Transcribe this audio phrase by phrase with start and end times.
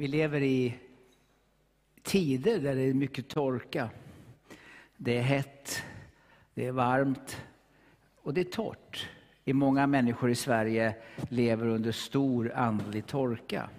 [0.00, 0.74] Vi lever i
[2.02, 3.90] tider där det är mycket torka.
[4.96, 5.82] Det är hett,
[6.54, 7.42] det är varmt
[8.16, 9.08] och det är torrt.
[9.44, 10.94] I många människor i Sverige
[11.28, 13.70] lever under stor andlig torka.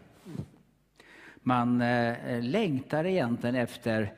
[1.35, 4.13] Man eh, längtar egentligen efter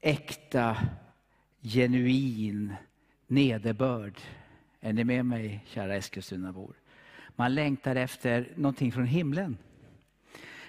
[0.00, 0.76] äkta,
[1.60, 2.74] genuin
[3.26, 4.20] nederbörd.
[4.80, 6.74] Är ni med mig, kära Eskilstunabor?
[7.34, 9.56] Man längtar efter någonting från himlen.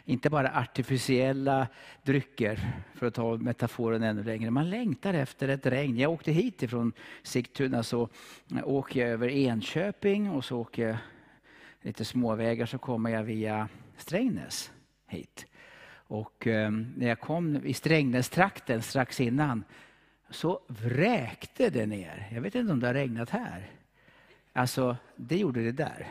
[0.09, 1.67] Inte bara artificiella
[2.03, 2.59] drycker,
[2.95, 4.51] för att ta metaforen ännu längre.
[4.51, 5.97] Man längtar efter ett regn.
[5.97, 8.09] Jag åkte hit ifrån Sigtuna, så
[8.63, 10.97] åker jag över Enköping och så åker jag
[11.81, 14.71] lite småvägar så kommer jag via Strängnäs
[15.07, 15.45] hit.
[15.89, 19.63] Och eh, när jag kom i Strängnästrakten strax innan
[20.29, 22.29] så vräkte det ner.
[22.33, 23.71] Jag vet inte om det har regnat här.
[24.57, 26.07] Alltså, det gjorde det där.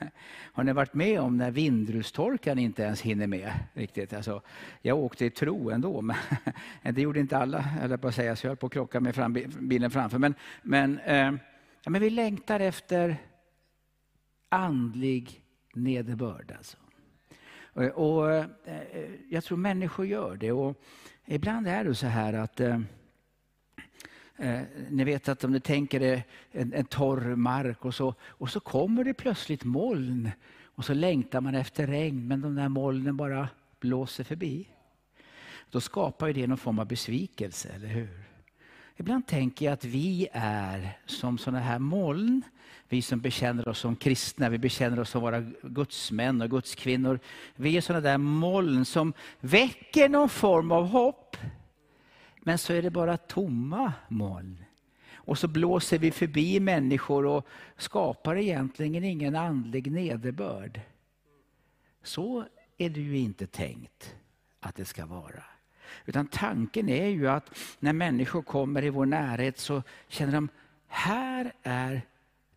[0.52, 3.52] Har ni varit med om när vindrustorkan inte ens hinner med?
[3.72, 4.12] riktigt?
[4.12, 4.42] Alltså,
[4.82, 6.16] jag åkte i tro ändå, men
[6.94, 9.14] det gjorde inte alla, eller på att säga, så jag höll på att krocka med
[9.14, 10.18] fram, bilen framför.
[10.18, 11.32] Men, men, eh,
[11.84, 13.16] ja, men vi längtar efter
[14.48, 15.42] andlig
[15.74, 16.52] nederbörd.
[16.56, 16.76] Alltså.
[17.72, 18.46] Och, och eh,
[19.28, 20.52] jag tror människor gör det.
[20.52, 20.82] Och
[21.26, 22.80] ibland är det så här att eh,
[24.40, 26.22] Eh, ni vet att om ni tänker er
[26.52, 30.30] en, en torr mark och så, och så kommer det plötsligt moln.
[30.64, 33.48] Och så längtar man efter regn, men de där molnen bara
[33.80, 34.68] blåser förbi.
[35.70, 38.28] Då skapar det någon form av besvikelse, eller hur?
[38.96, 42.42] Ibland tänker jag att vi är som sådana här moln.
[42.88, 47.20] Vi som bekänner oss som kristna, vi bekänner oss som våra gudsmän och gudskvinnor.
[47.56, 51.36] Vi är sådana där moln som väcker någon form av hopp.
[52.48, 54.64] Men så är det bara tomma moln.
[55.14, 57.46] Och så blåser vi förbi människor och
[57.76, 60.80] skapar egentligen ingen andlig nederbörd.
[62.02, 62.44] Så
[62.78, 64.14] är det ju inte tänkt
[64.60, 65.42] att det ska vara.
[66.06, 70.48] Utan tanken är ju att när människor kommer i vår närhet så känner de,
[70.86, 72.02] här är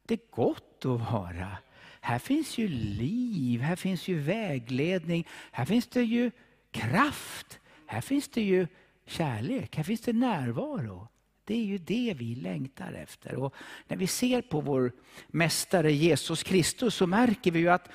[0.06, 1.58] det gott att vara.
[2.02, 6.32] Här finns ju liv, här finns ju vägledning, här finns det ju
[6.72, 7.60] kraft.
[7.86, 8.68] Här finns det ju
[9.12, 11.08] kärlek, här finns det närvaro.
[11.44, 13.36] Det är ju det vi längtar efter.
[13.36, 13.56] Och
[13.88, 14.92] när vi ser på vår
[15.28, 17.90] Mästare Jesus Kristus så märker vi ju att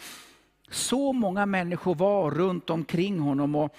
[0.71, 3.55] så många människor var runt omkring honom.
[3.55, 3.77] Och,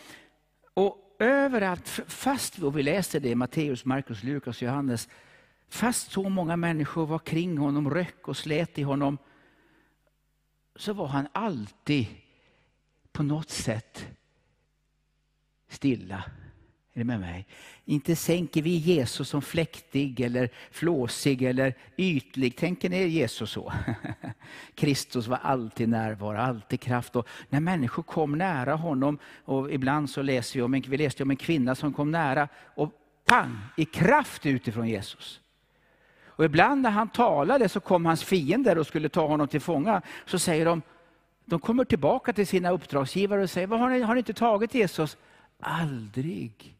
[0.73, 5.09] och överallt, fast vi läser det i Matteus, Markus, Lukas och Johannes,
[5.69, 9.17] fast så många människor var kring honom, röck och slet i honom,
[10.75, 12.07] så var han alltid
[13.11, 14.07] på något sätt
[15.69, 16.23] stilla
[16.97, 17.45] är ni med mig?
[17.85, 22.55] Inte sänker vi Jesus som fläktig eller flåsig eller ytlig.
[22.55, 23.73] Tänker ni Jesus så?
[24.75, 27.15] Kristus var alltid närvarande, alltid kraft.
[27.15, 31.23] Och när människor kom nära honom, och ibland så läser vi om en, vi läste
[31.23, 32.91] om en kvinna som kom nära och
[33.25, 35.39] pang, i kraft utifrån Jesus.
[36.25, 40.01] Och ibland när han talade så kom hans fiender och skulle ta honom till fånga.
[40.25, 40.81] Så säger de,
[41.45, 44.73] de kommer tillbaka till sina uppdragsgivare och säger, vad har ni, har ni inte tagit
[44.73, 45.17] Jesus?
[45.59, 46.76] Aldrig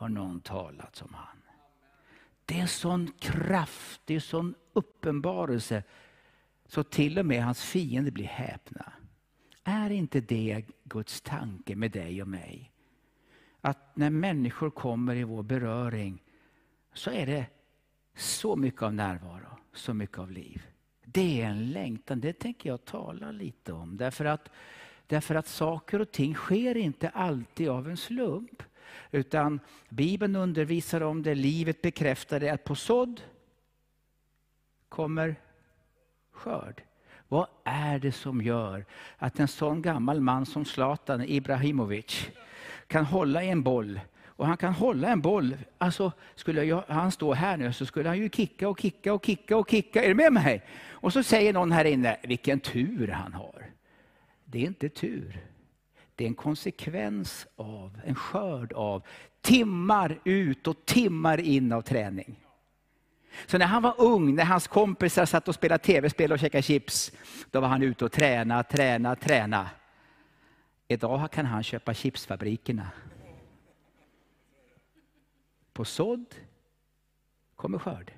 [0.00, 1.42] har någon talat som han.
[2.44, 5.82] Det är en sån kraft, det är sån uppenbarelse
[6.66, 8.92] så till och med hans fiender blir häpna.
[9.64, 12.72] Är inte det Guds tanke med dig och mig?
[13.60, 16.22] Att när människor kommer i vår beröring
[16.92, 17.46] så är det
[18.16, 20.62] så mycket av närvaro, så mycket av liv.
[21.04, 23.96] Det är en längtan, det tänker jag tala lite om.
[23.96, 24.50] Därför att,
[25.06, 28.62] därför att saker och ting sker inte alltid av en slump.
[29.10, 33.20] Utan Bibeln undervisar om det, livet bekräftar det, att på sådd
[34.88, 35.36] kommer
[36.32, 36.82] skörd.
[37.28, 38.84] Vad är det som gör
[39.16, 42.28] att en sån gammal man som Zlatan Ibrahimovic
[42.86, 44.00] kan hålla i en boll
[44.40, 45.56] och han kan hålla en boll.
[45.78, 49.24] Alltså, skulle jag, han stå här nu så skulle han ju kicka och kicka och
[49.26, 50.04] kicka och kicka.
[50.04, 50.62] Är du med mig?
[50.90, 53.64] Och så säger någon här inne, vilken tur han har.
[54.44, 55.40] Det är inte tur.
[56.20, 59.02] Det är en konsekvens av, en skörd av
[59.40, 62.36] timmar ut och timmar in av träning.
[63.46, 67.12] Så när han var ung, när hans kompisar satt och spelade tv-spel och käkade chips,
[67.50, 69.70] då var han ute och träna, träna, träna.
[70.88, 72.90] Idag kan han köpa chipsfabrikerna.
[75.72, 76.34] På sådd
[77.56, 78.12] kommer skörd.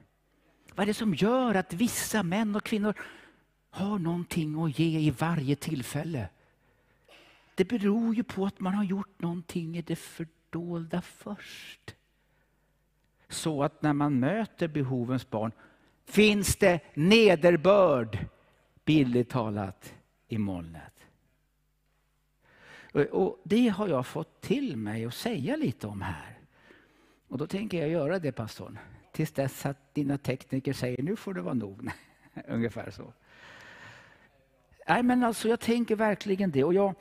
[0.75, 2.95] Vad är det som gör att vissa män och kvinnor
[3.71, 6.29] har någonting att ge i varje tillfälle?
[7.55, 11.95] Det beror ju på att man har gjort någonting i det fördolda först.
[13.29, 15.53] Så att när man möter behovens barn
[16.05, 18.19] finns det nederbörd,
[18.85, 19.95] billigt talat,
[20.29, 20.93] i molnet.
[23.11, 26.39] Och Det har jag fått till mig att säga lite om här.
[27.29, 28.79] Och då tänker jag göra det pastorn.
[29.13, 31.91] Tills dess att dina tekniker säger nu får det vara nog.
[32.49, 33.13] Ungefär så.
[34.89, 36.65] Nej, men alltså, jag tänker verkligen det.
[36.65, 36.95] Och jag,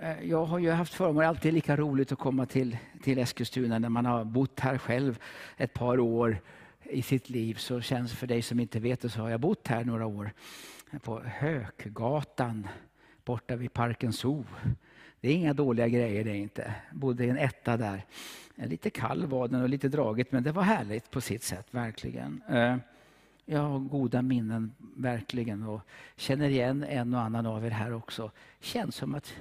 [0.00, 3.88] Eh, jag har ju haft förmånen, alltid lika roligt att komma till, till Eskilstuna när
[3.88, 5.18] man har bott här själv
[5.56, 6.38] ett par år
[6.82, 7.54] i sitt liv.
[7.54, 10.30] Så känns för dig som inte vet det så har jag bott här några år
[11.02, 12.68] på Hökgatan
[13.24, 14.44] borta vid Parken Zoo.
[15.20, 16.74] Det är inga dåliga grejer det är inte.
[16.92, 18.04] Bodde i en etta där.
[18.56, 21.66] Eh, lite kall var den och lite dragigt men det var härligt på sitt sätt,
[21.70, 22.42] verkligen.
[22.48, 22.76] Eh,
[23.44, 25.62] jag har goda minnen, verkligen.
[25.62, 25.80] Och
[26.16, 28.30] känner igen en och annan av er här också.
[28.60, 29.34] Känns som att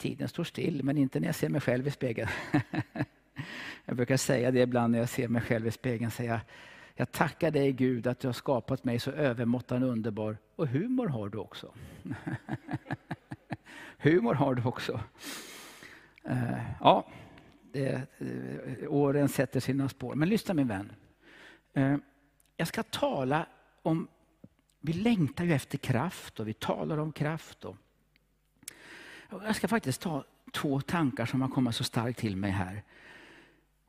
[0.00, 2.28] tiden står still, men inte när jag ser mig själv i spegeln.
[3.84, 6.10] jag brukar säga det ibland när jag ser mig själv i spegeln.
[6.10, 6.40] Säga,
[6.94, 10.38] jag tackar dig Gud att du har skapat mig så övermåttan underbar.
[10.56, 11.72] Och humor har du också.
[13.98, 15.00] humor har du också.
[16.30, 17.06] Uh, ja,
[17.72, 20.14] det, uh, åren sätter sina spår.
[20.14, 20.92] Men lyssna min vän.
[21.76, 21.96] Uh,
[22.56, 23.46] jag ska tala
[23.82, 24.08] om,
[24.80, 27.64] vi längtar ju efter kraft och vi talar om kraft.
[27.64, 27.76] Och,
[29.30, 32.82] jag ska faktiskt ta två tankar som har kommit så starkt till mig här.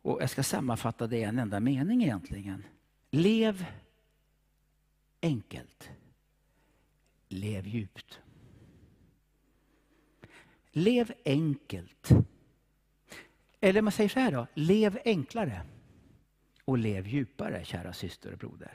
[0.01, 2.63] Och jag ska sammanfatta det i en enda mening egentligen.
[3.11, 3.65] Lev
[5.21, 5.89] enkelt.
[7.27, 8.19] Lev djupt.
[10.71, 12.09] Lev enkelt.
[13.59, 15.61] Eller man säger så här då, lev enklare
[16.65, 18.73] och lev djupare, kära syster och broder.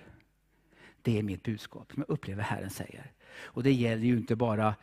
[1.02, 3.12] Det är mitt budskap som jag upplever Herren säger.
[3.38, 4.74] Och det gäller ju inte bara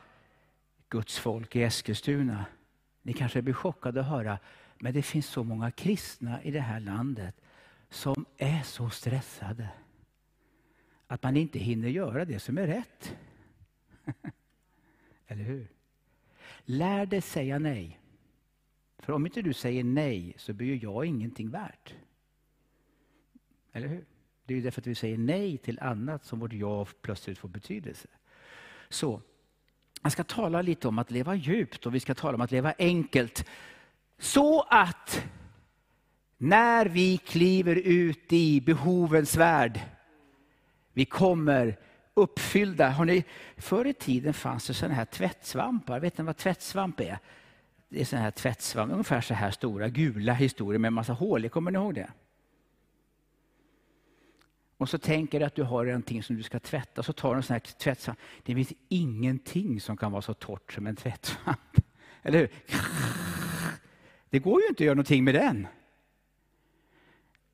[0.94, 2.45] Guds folk i Eskilstuna.
[3.01, 4.40] Ni kanske blir chockade att höra,
[4.80, 7.42] men det finns så många kristna i det här landet
[7.90, 9.69] som är så stressade
[11.07, 13.16] att man inte hinner göra det som är rätt.
[15.28, 15.68] Eller hur?
[16.66, 18.00] Lär dig säga nej.
[19.00, 21.96] För om inte du säger nej så blir jag ingenting värt.
[23.72, 24.06] Eller hur?
[24.46, 27.50] Det är ju därför att vi säger nej till annat som vårt ja plötsligt får
[27.50, 28.07] betydelse.
[28.89, 29.22] Så,
[30.03, 32.73] jag ska tala lite om att leva djupt och vi ska tala om att leva
[32.77, 33.45] enkelt.
[34.19, 35.25] Så att
[36.38, 39.79] när vi kliver ut i behovens värld,
[40.94, 41.77] vi kommer
[42.13, 42.89] uppfyllda.
[42.89, 43.23] Har ni,
[43.57, 46.00] förr i tiden fanns det sådana här tvättsvampar.
[46.00, 47.19] Vet ni vad tvättsvamp är?
[47.89, 51.50] Det är sådana här tvättsvampar, ungefär så här stora, gula historier med en massa hål
[51.50, 52.09] Kommer ni ihåg det?
[54.83, 57.35] Och så tänker du att du har någonting som du ska tvätta, så tar du
[57.35, 58.19] en sån här tvättsvamp.
[58.44, 61.77] Det finns ingenting som kan vara så torrt som en tvättsvamp.
[62.24, 62.50] Eller hur?
[64.30, 65.68] Det går ju inte att göra någonting med den.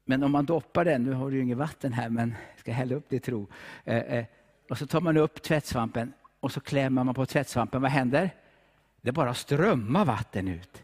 [0.06, 2.72] Men om man doppar den, nu har du ju inget vatten här, men jag ska
[2.72, 3.48] hälla upp det tro.
[3.84, 4.26] Eh, eh,
[4.70, 7.82] och så tar man upp tvättsvampen och så klämmer man på tvättsvampen.
[7.82, 8.30] Vad händer?
[9.02, 10.84] Det bara strömmar vatten ut.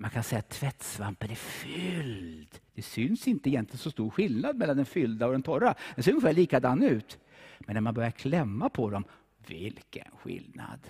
[0.00, 2.58] Man kan säga att tvättsvampen är fylld.
[2.74, 5.74] Det syns inte egentligen så stor skillnad mellan den fyllda och den torra.
[5.94, 7.18] Den ser ungefär likadan ut.
[7.58, 9.04] Men när man börjar klämma på dem,
[9.46, 10.80] vilken skillnad!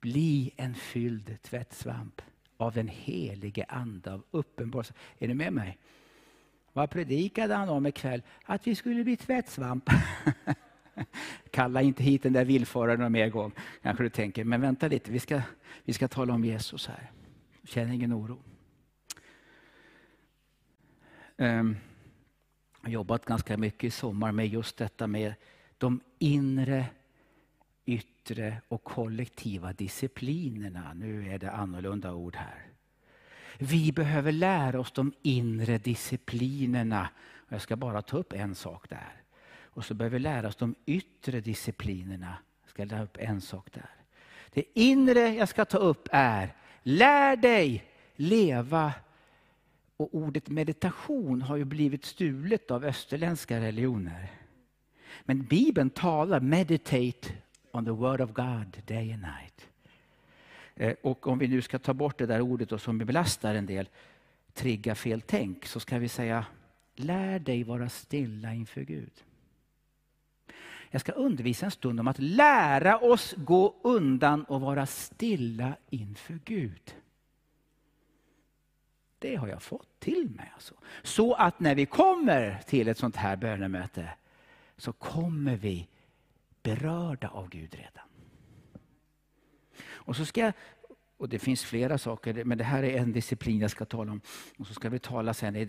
[0.00, 2.22] Bli en fylld tvättsvamp
[2.56, 4.94] av den helige Ande av uppenbarelse.
[5.18, 5.78] Är ni med mig?
[6.72, 8.22] Vad predikade han om ikväll?
[8.44, 9.90] Att vi skulle bli tvättsvamp.
[11.50, 13.52] Kalla inte hit den där villfararen någon mer gång,
[13.82, 14.44] kanske du tänker.
[14.44, 15.42] Men vänta lite, vi ska,
[15.84, 17.10] vi ska tala om Jesus här.
[17.64, 18.42] Känn ingen oro.
[21.36, 21.76] Ehm,
[22.80, 25.34] jag har jobbat ganska mycket i sommar med just detta med
[25.78, 26.86] de inre,
[27.84, 30.94] yttre och kollektiva disciplinerna.
[30.94, 32.66] Nu är det annorlunda ord här.
[33.58, 37.08] Vi behöver lära oss de inre disciplinerna.
[37.48, 39.22] Jag ska bara ta upp en sak där.
[39.74, 42.36] Och så behöver vi lära oss de yttre disciplinerna.
[42.62, 43.90] Jag ska lära upp en sak där.
[44.50, 47.84] Det inre jag ska ta upp är, lär dig
[48.16, 48.92] leva
[49.96, 54.30] och ordet meditation har ju blivit stulet av österländska religioner.
[55.24, 57.28] Men Bibeln talar meditate
[57.72, 59.68] on the word of God day and night.
[60.74, 63.88] Eh, och om vi nu ska ta bort det där ordet som belastar en del,
[64.54, 66.46] trigga fel tänk, så ska vi säga
[66.94, 69.12] lär dig vara stilla inför Gud.
[70.94, 76.38] Jag ska undervisa en stund om att lära oss gå undan och vara stilla inför
[76.44, 76.94] Gud.
[79.18, 80.50] Det har jag fått till mig.
[80.54, 80.74] Alltså.
[81.02, 84.08] Så att när vi kommer till ett sånt här bönemöte
[84.76, 85.88] så kommer vi
[86.62, 88.08] berörda av Gud redan.
[89.84, 90.52] Och så ska jag
[91.22, 94.20] och det finns flera saker, men det här är en disciplin jag ska tala om.
[94.58, 95.68] Och så ska vi tala sen,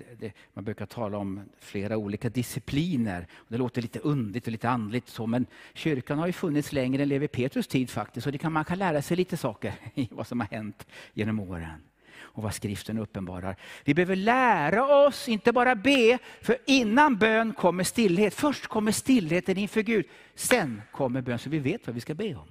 [0.53, 3.27] man brukar tala om flera olika discipliner.
[3.47, 7.09] Det låter lite undigt och lite andligt så, men kyrkan har ju funnits längre än
[7.09, 8.25] Levi Petrus tid faktiskt.
[8.25, 11.39] Och det kan, man kan lära sig lite saker i vad som har hänt genom
[11.39, 11.81] åren
[12.17, 13.55] och vad skriften uppenbarar.
[13.83, 18.33] Vi behöver lära oss, inte bara be, för innan bön kommer stillhet.
[18.33, 20.05] Först kommer stillheten inför Gud,
[20.35, 22.47] sen kommer bön så vi vet vad vi ska be om.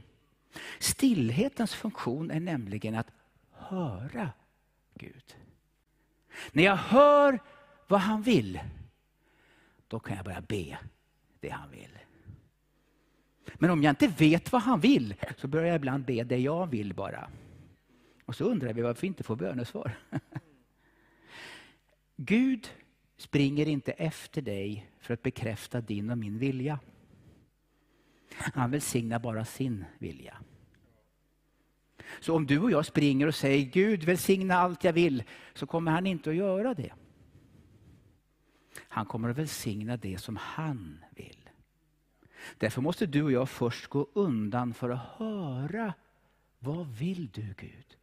[0.78, 3.10] Stillhetens funktion är nämligen att
[3.50, 4.30] höra
[4.94, 5.36] Gud.
[6.52, 7.38] När jag hör
[7.88, 8.60] vad han vill,
[9.88, 10.78] då kan jag börja be
[11.40, 11.98] det han vill.
[13.54, 16.66] Men om jag inte vet vad han vill, så börjar jag ibland be det jag
[16.66, 17.30] vill bara.
[18.24, 19.98] Och så undrar vi varför vi inte får bönesvar.
[22.16, 22.68] Gud
[23.16, 26.78] springer inte efter dig för att bekräfta din och min vilja.
[28.36, 30.36] Han välsignar bara sin vilja.
[32.20, 35.22] Så om du och jag springer och säger Gud välsigna allt jag vill,
[35.54, 36.92] så kommer han inte att göra det.
[38.78, 41.48] Han kommer att välsigna det som han vill.
[42.58, 45.94] Därför måste du och jag först gå undan för att höra
[46.58, 47.96] vad vill du Gud?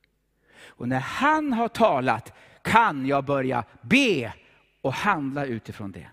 [0.62, 4.34] Och när han har talat kan jag börja be
[4.82, 6.10] och handla utifrån det.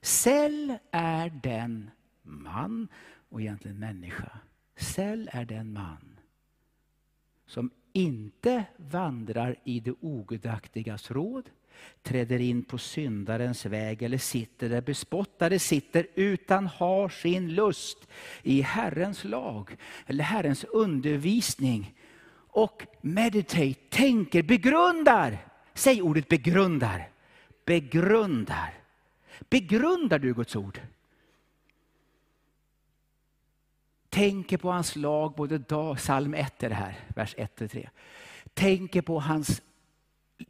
[0.00, 1.90] Säll är den
[2.30, 2.88] man,
[3.28, 4.30] och egentligen människa.
[4.76, 6.20] Cell är den man
[7.50, 11.50] som inte vandrar i det ogudaktigas råd,
[12.02, 17.98] träder in på syndarens väg eller sitter där bespottade sitter, utan har sin lust
[18.42, 21.94] i Herrens lag eller Herrens undervisning.
[22.52, 25.38] Och meditate, tänker, begrundar.
[25.74, 27.08] Säg ordet begrundar.
[27.64, 28.74] Begrundar.
[29.50, 30.80] Begrundar du Guds ord?
[34.10, 37.88] Tänker på hans lag både dag, psalm 1 är det här, vers 1 och 3.
[38.54, 39.62] Tänker på hans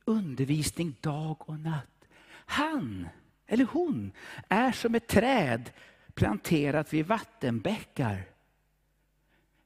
[0.05, 2.09] undervisning dag och natt.
[2.31, 3.09] Han,
[3.47, 4.12] eller hon,
[4.49, 5.71] är som ett träd
[6.14, 8.25] planterat vid vattenbäckar.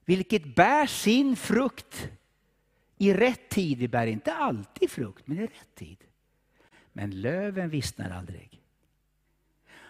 [0.05, 2.09] Vilket bär sin frukt
[2.97, 3.77] i rätt tid.
[3.77, 5.97] Det bär inte alltid frukt, men i rätt tid.
[6.93, 8.61] Men löven vissnar aldrig.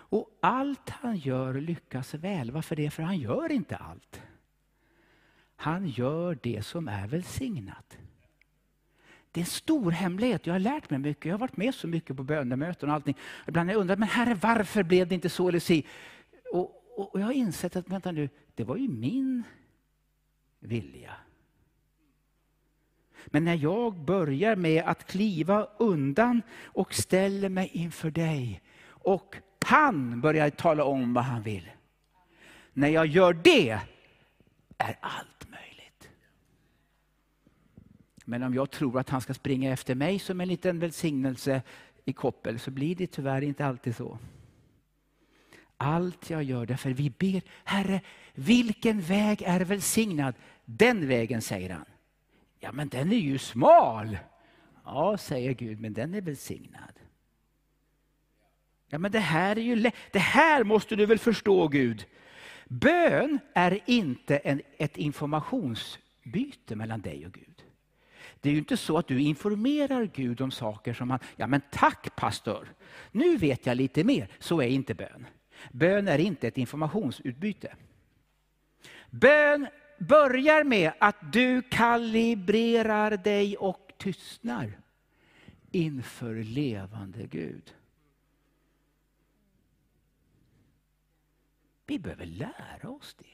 [0.10, 2.52] Och allt han gör lyckas väl.
[2.52, 2.90] Varför det?
[2.90, 4.22] För han gör inte allt.
[5.56, 7.98] Han gör det som är välsignat.
[9.32, 10.48] Det är en stor hemlighet.
[10.48, 11.26] Jag har lärt mig mycket.
[11.26, 13.18] Jag har varit med så mycket på bönemöten och allting.
[13.48, 15.86] Ibland har jag undrat, men herre varför blev det inte så eller si?
[16.52, 19.44] Och, och, och jag har insett att, vänta nu, det var ju min
[20.60, 21.14] vilja.
[23.26, 29.36] Men när jag börjar med att kliva undan och ställer mig inför dig och
[29.66, 31.70] han börjar tala om vad han vill.
[32.74, 33.70] När jag gör det
[34.78, 36.10] är allt möjligt.
[38.26, 41.62] Men om jag tror att han ska springa efter mig som en liten välsignelse
[42.06, 44.18] i koppel så blir det tyvärr inte alltid så.
[45.78, 48.02] Allt jag gör därför vi ber, Herre,
[48.34, 50.36] vilken väg är välsignad?
[50.66, 51.86] Den vägen, säger han.
[52.60, 54.18] Ja, men den är ju smal.
[54.84, 57.00] Ja, säger Gud, men den är välsignad.
[58.96, 62.06] Ja, men det här är ju Det här måste du väl förstå Gud.
[62.66, 67.64] Bön är inte en, ett informationsbyte mellan dig och Gud.
[68.42, 71.62] Det är ju inte så att du informerar Gud om saker som han, ja men
[71.72, 72.74] tack pastor,
[73.12, 74.28] nu vet jag lite mer.
[74.40, 75.28] Så är inte bön.
[75.72, 77.76] Bön är inte ett informationsutbyte.
[79.10, 79.68] Bön
[80.00, 84.80] börjar med att du kalibrerar dig och tystnar
[85.72, 87.74] inför levande Gud.
[91.86, 93.26] Vi behöver lära oss det.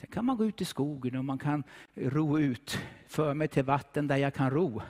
[0.00, 2.78] Sen kan man gå ut i skogen och man kan ro ut.
[3.06, 4.82] För mig till vatten där jag kan ro.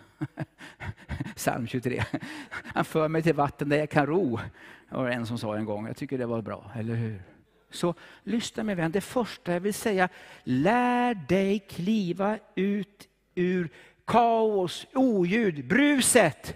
[1.35, 2.05] Psalm 23.
[2.51, 4.41] Han för mig till vatten där jag kan ro.
[4.89, 5.87] Det var en som sa en gång.
[5.87, 7.23] Jag tycker det var bra, eller hur?
[7.71, 8.93] Så lyssna med vän.
[8.93, 10.09] Det första jag vill säga,
[10.45, 13.71] lär dig kliva ut ur
[14.05, 16.55] kaos, oljud, bruset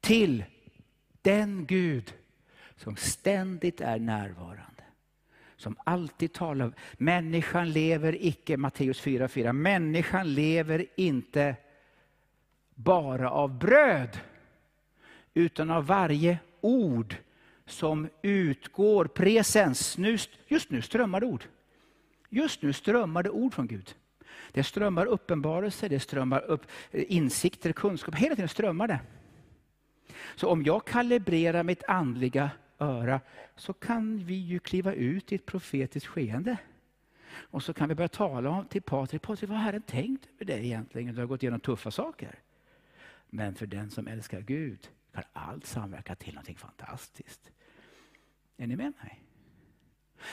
[0.00, 0.44] till
[1.22, 2.14] den Gud
[2.78, 4.64] som ständigt är närvarande.
[5.56, 6.72] Som alltid talar.
[6.92, 11.56] Människan lever icke, Matteus 4.4, människan lever inte
[12.74, 14.18] bara av bröd,
[15.34, 17.16] utan av varje ord
[17.66, 19.98] som utgår, presens.
[20.48, 21.44] just nu strömmar det ord.
[22.28, 23.94] Just nu strömmar det ord från Gud.
[24.52, 28.14] Det strömmar uppenbarelse, det strömmar upp eh, insikter, kunskap.
[28.14, 29.00] Hela tiden strömmar det.
[30.36, 33.20] Så om jag kalibrerar mitt andliga öra
[33.56, 36.56] så kan vi ju kliva ut i ett profetiskt skeende.
[37.30, 40.46] Och så kan vi börja tala om till Patrik, Patrik vad har Herren tänkt med
[40.46, 41.14] dig egentligen?
[41.14, 42.38] Du har gått igenom tuffa saker.
[43.30, 47.50] Men för den som älskar Gud kan allt samverka till någonting fantastiskt.
[48.56, 49.22] Är ni med mig?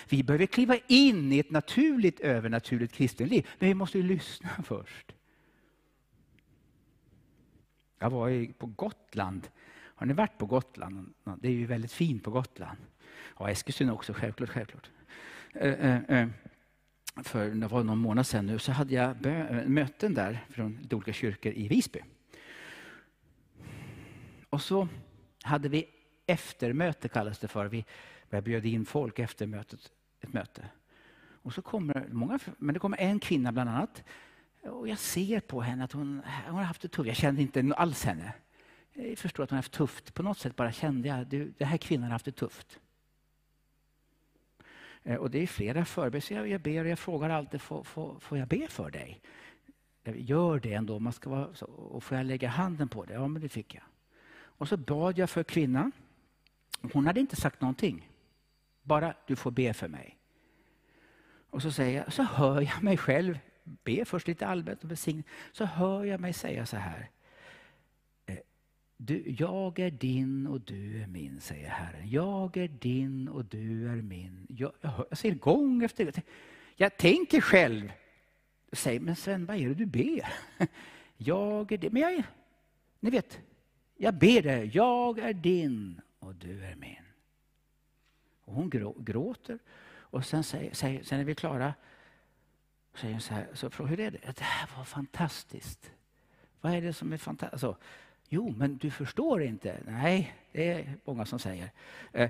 [0.10, 5.16] Vi behöver kliva in i ett naturligt övernaturligt kristenliv, men vi måste ju lyssna först.
[8.00, 9.48] Jag var på Gotland.
[9.96, 11.14] Har ni varit på Gotland?
[11.24, 12.78] Det är ju väldigt fint på Gotland.
[13.40, 14.50] Ja, Eskilstuna också, självklart.
[14.50, 14.90] självklart.
[15.54, 16.28] Eh, eh, eh,
[17.16, 19.16] för det var någon månad sedan nu så hade jag
[19.68, 22.00] möten där från lite olika kyrkor i Visby.
[24.50, 24.88] Och så
[25.44, 25.86] hade vi
[26.26, 27.66] eftermöte kallas det för.
[27.66, 27.86] Vi
[28.42, 30.66] bjöd in folk efter mötet, ett möte.
[31.42, 34.04] Och så kommer många, men det kommer en kvinna bland annat.
[34.62, 37.08] Och jag ser på henne att hon, hon har haft det tufft.
[37.08, 38.34] Jag kände inte alls henne.
[38.98, 40.14] Jag förstår att hon har haft det tufft.
[40.14, 42.80] På något sätt bara kände jag att den här kvinnan har haft det tufft.
[45.04, 48.20] Eh, och det är flera förbön, jag, jag ber och jag frågar alltid, får, får,
[48.20, 49.22] får jag be för dig?
[50.04, 53.16] Jag gör det ändå, man ska vara, och får jag lägga handen på dig?
[53.16, 53.84] Ja, men det fick jag.
[54.58, 55.92] Och så bad jag för kvinnan.
[56.94, 58.10] Hon hade inte sagt någonting.
[58.84, 60.18] Bara, du får be för mig.
[61.50, 65.24] Och så säger jag, så hör jag mig själv be först lite allmänt och besigna.
[65.52, 67.10] Så hör jag mig säga så här.
[68.98, 72.10] Du, jag är din och du är min, säger Herren.
[72.10, 74.48] Jag är din och du är min.
[74.50, 76.24] Jag, jag, jag säger gång efter gång.
[76.76, 77.92] Jag tänker själv.
[78.72, 80.34] Säger, men Sven, vad är det du ber?
[81.18, 81.94] Jag är din.
[81.94, 82.24] Men jag,
[83.00, 83.40] ni vet,
[83.98, 84.64] jag ber det.
[84.64, 87.04] Jag är din och du är min.
[88.46, 89.60] Och hon gråter.
[89.88, 91.74] Och sen, säger, säger, sen är vi klara.
[92.96, 94.20] Säger hon så här, så frågar hur är det?
[94.36, 95.92] Det här var fantastiskt.
[96.62, 97.54] Vad är det som är fantastiskt?
[97.54, 97.78] Alltså,
[98.36, 99.80] jo, men du förstår inte.
[99.88, 101.72] Nej, det är många som säger.
[102.14, 102.30] Eh,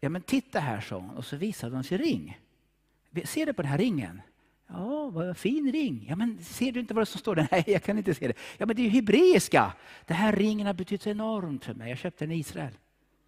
[0.00, 1.10] ja, men titta här, sa hon.
[1.10, 2.40] Och så visade hon sin ring.
[3.24, 4.20] Ser du på den här ringen?
[4.66, 6.06] Ja, vad fin ring.
[6.08, 7.48] Ja, men ser du inte vad som står där?
[7.52, 8.34] Nej, jag kan inte se det.
[8.58, 9.72] Ja, men det är ju hebreiska.
[10.06, 11.88] Den här ringen har betytt enormt för mig.
[11.88, 12.72] Jag köpte den i Israel.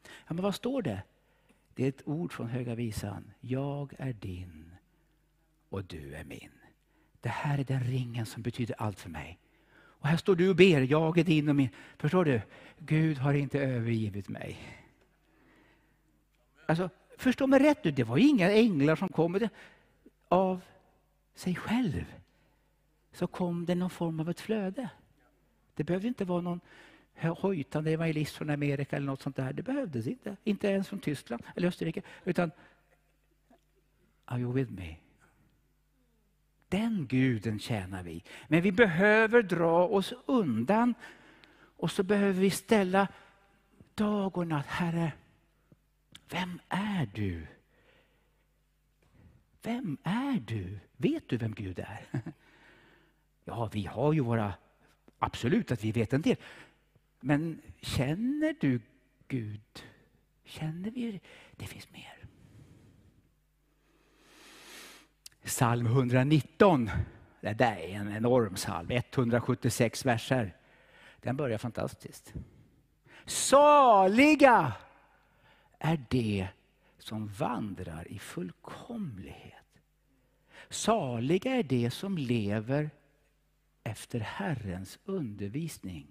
[0.03, 1.03] Ja, men vad står det?
[1.75, 3.31] Det är ett ord från Höga Visan.
[3.41, 4.71] Jag är din
[5.69, 6.51] och du är min.
[7.21, 9.39] Det här är den ringen som betyder allt för mig.
[9.99, 11.69] Och här står du och ber, jag är din och min.
[11.99, 12.41] Förstår du?
[12.79, 14.59] Gud har inte övergivit mig.
[16.67, 19.49] Alltså, förstå mig rätt nu, det var inga änglar som kom
[20.29, 20.61] av
[21.35, 22.05] sig själv.
[23.13, 24.89] Så kom det någon form av ett flöde.
[25.75, 26.61] Det behövde inte vara någon
[27.21, 29.53] hojtande evangelist från Amerika eller något sånt där.
[29.53, 30.37] Det behövdes inte.
[30.45, 32.03] Inte ens från Tyskland eller Österrike.
[32.25, 32.51] Utan,
[34.25, 34.97] are you with me?
[36.69, 38.25] Den guden tjänar vi.
[38.49, 40.95] Men vi behöver dra oss undan
[41.77, 43.09] och så behöver vi ställa
[43.95, 44.67] dag och natt.
[44.67, 45.13] Herre,
[46.31, 47.47] vem är du?
[49.63, 50.79] Vem är du?
[50.97, 52.07] Vet du vem Gud är?
[53.45, 54.55] Ja, vi har ju våra...
[55.19, 56.37] Absolut att vi vet en del.
[57.21, 58.81] Men känner du
[59.29, 59.85] Gud?
[60.45, 61.21] Känner vi?
[61.57, 62.18] Det finns mer.
[65.45, 66.91] Psalm 119.
[67.41, 70.57] Det där är en enorm psalm, 176 verser.
[71.21, 72.35] Den börjar fantastiskt.
[73.25, 74.73] Saliga
[75.79, 76.49] är det
[76.99, 79.55] som vandrar i fullkomlighet.
[80.69, 82.91] Saliga är det som lever
[83.85, 86.07] efter Herrens undervisning.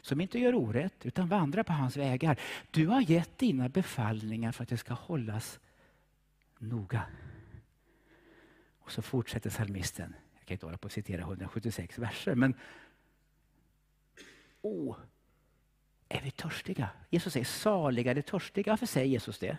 [0.00, 2.40] Som inte gör orätt utan vandrar på hans vägar.
[2.70, 5.60] Du har gett dina befallningar för att det ska hållas
[6.58, 7.02] noga.
[8.84, 10.14] Och så fortsätter psalmisten.
[10.38, 12.54] Jag kan inte hålla på att citera 176 verser men
[14.62, 14.96] Åh,
[16.08, 16.88] är vi törstiga?
[17.10, 18.72] Jesus säger saliga är de törstiga.
[18.72, 19.56] Varför säger Jesus det?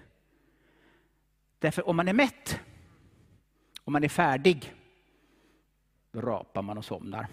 [1.59, 2.59] Därför om man är mätt,
[3.83, 4.73] om man är färdig,
[6.11, 7.27] då rapar man och somnar.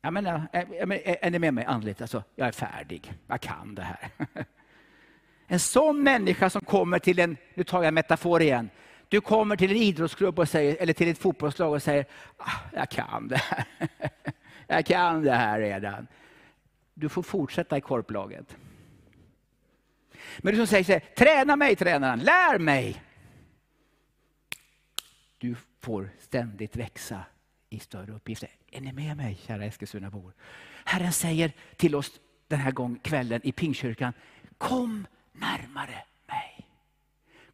[0.00, 2.00] Jag menar, är, ni med mig andligt?
[2.00, 4.10] Alltså, jag är färdig, jag kan det här.
[5.52, 8.70] En sån människa som kommer till en, nu tar jag metafor igen,
[9.10, 12.04] du kommer till en idrottsklubb och säger, eller till ett fotbollslag och säger,
[12.36, 13.64] ah, jag kan det här.
[14.66, 16.06] Jag kan det här redan.
[16.94, 18.56] Du får fortsätta i korplaget.
[20.38, 23.02] Men du som säger så här, träna mig tränaren, lär mig.
[25.38, 27.24] Du får ständigt växa
[27.70, 28.50] i större uppgifter.
[28.70, 30.32] Är ni med mig kära Eskilstunabor?
[30.84, 34.12] Herren säger till oss den här gången, kvällen i Pingkyrkan,
[34.58, 36.04] kom närmare.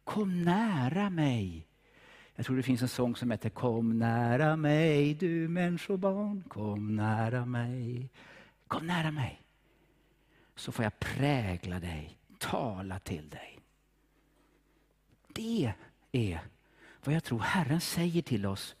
[0.07, 1.67] Kom nära mig.
[2.35, 7.45] Jag tror det finns en sång som heter Kom nära mig du människobarn, kom nära
[7.45, 8.09] mig.
[8.67, 9.41] Kom nära mig.
[10.55, 13.59] Så får jag prägla dig, tala till dig.
[15.27, 15.73] Det
[16.11, 16.39] är
[17.03, 18.75] vad jag tror Herren säger till oss.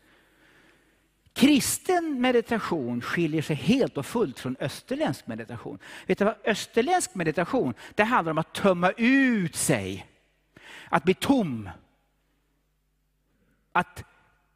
[1.33, 5.79] Kristen meditation skiljer sig helt och fullt från österländsk meditation.
[6.05, 10.05] Vet du vad österländsk meditation, det handlar om att tömma ut sig.
[10.89, 11.69] Att bli tom.
[13.71, 14.03] Att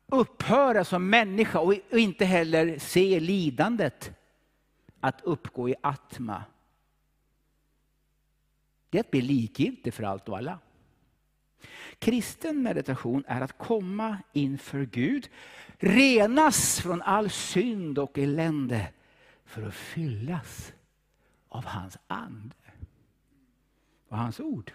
[0.07, 4.11] upphöra som människa och inte heller se lidandet.
[4.99, 6.43] Att uppgå i atma.
[8.89, 10.59] Det är att bli likgiltig för allt och alla.
[11.99, 15.29] Kristen meditation är att komma inför Gud,
[15.77, 18.87] renas från all synd och elände
[19.45, 20.73] för att fyllas
[21.49, 22.55] av hans ande
[24.07, 24.71] och hans ord.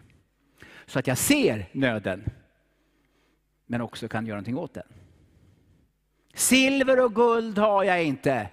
[0.87, 2.25] Så att jag ser nöden,
[3.67, 4.87] men också kan göra någonting åt den.
[6.35, 8.51] Silver och guld har jag inte,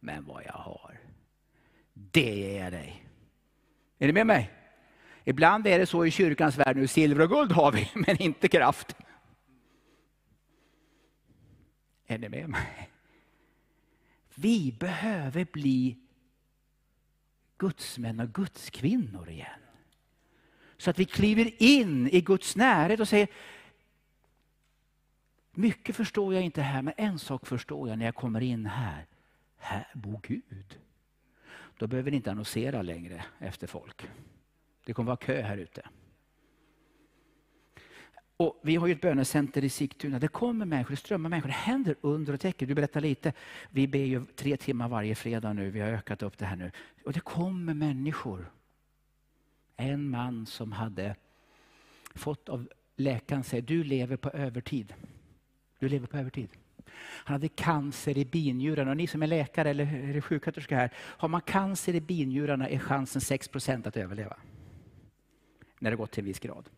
[0.00, 1.00] men vad jag har,
[1.92, 3.06] det ger jag dig.
[3.98, 4.50] Är ni med mig?
[5.24, 8.48] Ibland är det så i kyrkans värld nu, silver och guld har vi, men inte
[8.48, 8.96] kraft.
[12.06, 12.90] Är ni med mig?
[14.34, 15.98] Vi behöver bli
[17.58, 19.60] gudsmän och gudskvinnor igen.
[20.80, 23.28] Så att vi kliver in i Guds närhet och säger,
[25.52, 29.06] mycket förstår jag inte här, men en sak förstår jag när jag kommer in här.
[29.58, 30.78] Här bor Gud.
[31.78, 34.08] Då behöver ni inte annonsera längre efter folk.
[34.84, 35.82] Det kommer vara kö här ute.
[38.36, 40.18] Och vi har ju ett bönecenter i Sigtuna.
[40.18, 41.48] Det kommer människor, det strömmar människor.
[41.48, 42.68] Det händer under och tecken.
[42.68, 43.32] Du berättar lite.
[43.70, 45.70] Vi ber ju tre timmar varje fredag nu.
[45.70, 46.70] Vi har ökat upp det här nu.
[47.04, 48.50] Och det kommer människor.
[49.80, 51.16] En man som hade
[52.14, 54.94] fått av läkaren säga, du lever på övertid.
[55.78, 56.48] Du lever på övertid.
[57.00, 58.90] Han hade cancer i binjurarna.
[58.90, 63.20] Och ni som är läkare eller sjuksköterska här, har man cancer i binjurarna är chansen
[63.20, 64.36] 6% att överleva
[65.78, 66.68] när det gått till en viss grad.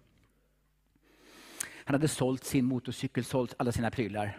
[1.85, 4.39] Han hade sålt sin motorcykel, sålt alla sina prylar.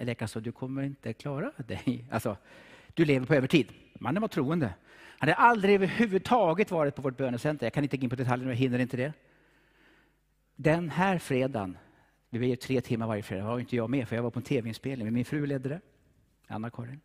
[0.00, 2.04] Läkaren sa, du kommer inte klara dig.
[2.10, 2.36] Alltså,
[2.94, 3.72] du lever på övertid.
[3.94, 4.74] Mannen var troende.
[5.18, 7.66] Han hade aldrig överhuvudtaget varit på vårt bönecenter.
[7.66, 9.12] Jag kan inte gå in på detaljer, jag hinner inte det.
[10.56, 11.78] Den här fredagen,
[12.30, 14.44] vi ber tre timmar varje fredag, var inte jag med för jag var på en
[14.44, 15.80] tv-inspelning, men min fru ledde det,
[16.46, 17.00] Anna-Karin.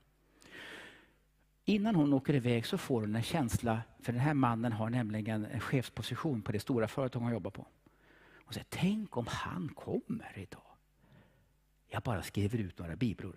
[1.65, 5.45] Innan hon åker iväg så får hon en känsla, för den här mannen har nämligen
[5.45, 7.67] en chefsposition på det stora företag hon jobbar på.
[8.45, 10.61] Hon säger, tänk om han kommer idag.
[11.89, 13.35] Jag bara skriver ut några bibelord.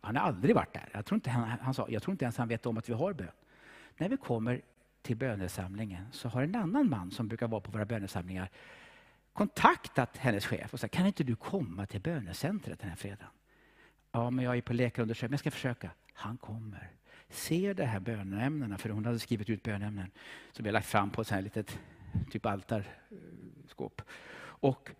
[0.00, 0.88] Han har aldrig varit där.
[0.92, 2.92] Jag tror, inte han, han sa, jag tror inte ens han vet om att vi
[2.92, 3.30] har bön.
[3.96, 4.62] När vi kommer
[5.02, 8.50] till bönesamlingen så har en annan man som brukar vara på våra bönesamlingar
[9.32, 13.30] kontaktat hennes chef och sagt, kan inte du komma till bönecentret den här fredagen?
[14.12, 15.90] Ja, men jag är på läkarundersökning, men jag ska försöka.
[16.12, 16.96] Han kommer
[17.28, 20.10] ser de här bönämnena, för hon hade skrivit ut bönämnen
[20.52, 21.78] som vi har lagt fram på ett litet
[22.30, 24.02] typ altarskåp.
[24.38, 24.90] Och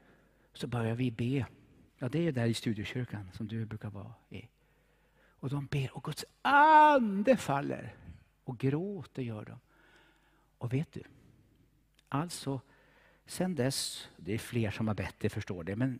[0.52, 1.46] så börjar vi be.
[1.98, 4.48] Ja, det är där i studiekyrkan som du brukar vara i.
[5.28, 7.94] Och de ber och Guds ande faller.
[8.46, 9.58] Och gråter gör de.
[10.58, 11.02] Och vet du?
[12.08, 12.60] Alltså,
[13.26, 15.98] sen dess, det är fler som har bett, det förstår det, men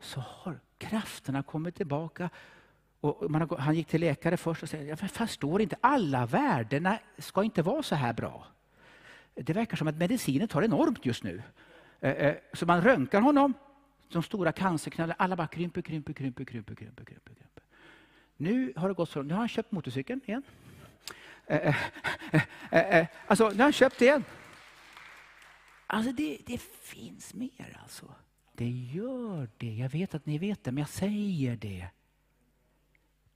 [0.00, 2.30] så har krafterna kommit tillbaka
[3.00, 6.98] och man har, han gick till läkare först och sa, jag förstår inte, alla värdena
[7.18, 8.46] ska inte vara så här bra.
[9.34, 11.42] Det verkar som att medicinen tar enormt just nu.
[12.00, 13.54] Eh, eh, så man röntgar honom,
[14.08, 17.62] de stora cancerknölarna, alla bara krymper, krymper, krymper, krymper, krymper, krymper, krymper.
[18.36, 20.42] Nu har det gått så, nu har han köpt motorcykeln igen.
[21.46, 24.24] Eh, alltså, nu har han köpt igen.
[25.86, 28.14] Alltså det, det finns mer alltså.
[28.52, 29.74] Det gör det.
[29.74, 31.88] Jag vet att ni vet det, men jag säger det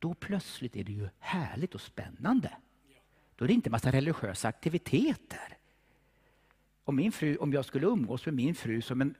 [0.01, 2.51] då plötsligt är det ju härligt och spännande.
[3.37, 5.57] Då är det inte massa religiösa aktiviteter.
[6.85, 9.15] Om, min fru, om jag skulle umgås med min fru som en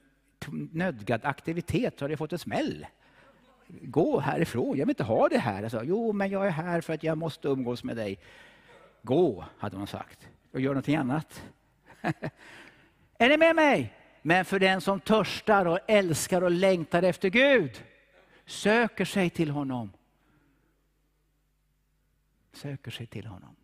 [0.71, 2.85] nödgad aktivitet så hade jag fått en smäll.
[3.67, 5.63] Gå härifrån, jag vill inte ha det här.
[5.63, 8.19] Alltså, jo, men jag är här för att jag måste umgås med dig.
[9.01, 11.43] Gå, hade man sagt, och gör någonting annat.
[13.17, 13.93] är ni med mig?
[14.21, 17.83] Men för den som törstar och älskar och längtar efter Gud,
[18.45, 19.91] söker sig till honom
[22.53, 23.55] söker sig till honom.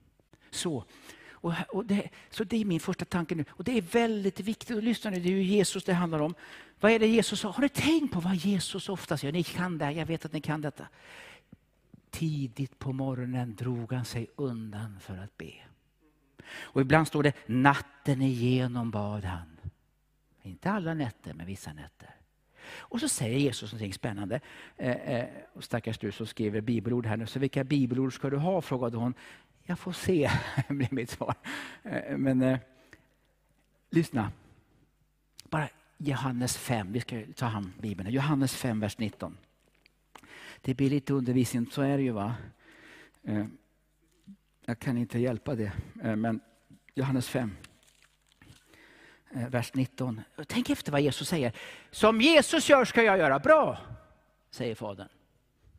[0.50, 0.86] Så,
[1.32, 3.46] och, och det, så det är min första tanke nu.
[3.50, 4.78] Och det är väldigt viktigt.
[4.78, 6.36] att lyssna nu, det är ju Jesus det handlar om.
[6.80, 7.50] Vad är det Jesus sa?
[7.50, 9.34] Har du tänkt på vad Jesus ofta säger?
[9.34, 10.88] Ni kan det, jag vet att ni kan detta.
[12.18, 15.54] Tidigt på morgonen drog han sig undan för att be.
[16.50, 19.60] Och ibland står det natten igenom bad han.
[20.42, 22.16] Inte alla nätter, men vissa nätter.
[22.78, 24.40] Och så säger Jesus någonting spännande.
[24.78, 25.28] Eh, eh,
[25.60, 27.26] stackars du som skriver bibelord här nu.
[27.26, 28.62] Så vilka bibelord ska du ha?
[28.62, 29.14] frågade hon.
[29.64, 30.32] Jag får se,
[30.68, 31.36] blir mitt svar.
[31.84, 32.60] Eh, men eh,
[33.90, 34.32] lyssna.
[35.50, 38.10] Bara Johannes 5, vi ska ta hand Bibeln.
[38.10, 39.38] Johannes 5, vers 19.
[40.62, 42.36] Det blir lite undervisning, så är det ju va.
[43.24, 43.46] Eh,
[44.66, 45.72] jag kan inte hjälpa det,
[46.04, 46.40] eh, men
[46.96, 47.58] Johannes 5,
[49.32, 50.22] eh, vers 19.
[50.48, 51.52] Tänk efter vad Jesus säger.
[51.92, 53.40] Som Jesus gör ska jag göra.
[53.40, 53.78] Bra,
[54.52, 55.08] säger Fadern.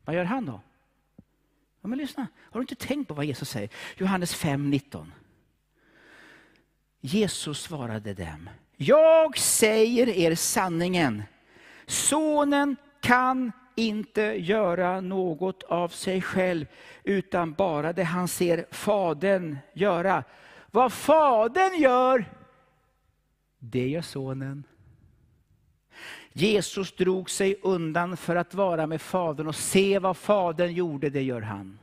[0.04, 0.60] Vad gör han då?
[1.80, 3.70] Ja, men lyssna, har du inte tänkt på vad Jesus säger?
[3.96, 5.12] Johannes 5, 19.
[7.00, 8.50] Jesus svarade dem.
[8.76, 11.22] Jag säger er sanningen.
[11.86, 16.66] Sonen kan inte göra något av sig själv,
[17.04, 20.24] utan bara det han ser Fadern göra.
[20.70, 22.24] Vad Fadern gör,
[23.58, 24.64] det gör Sonen.
[26.32, 31.22] Jesus drog sig undan för att vara med Fadern och se vad Fadern gjorde, det
[31.22, 31.78] gör han.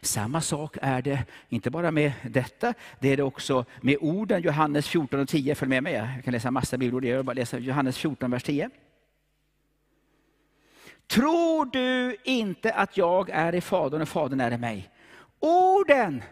[0.00, 4.42] Samma sak är det, inte bara med detta, det är det också med orden.
[4.42, 7.58] Johannes 14 och 10, följ med mig, jag kan läsa massa bibelord, jag bara läsa
[7.58, 8.70] Johannes 14, vers 10.
[11.06, 14.90] Tror du inte att jag är i Fadern och Fadern är i mig?
[15.38, 16.22] Orden